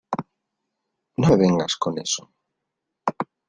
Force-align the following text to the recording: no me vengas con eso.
no 1.17 1.27
me 1.29 1.37
vengas 1.43 1.75
con 1.75 1.99
eso. 1.99 2.27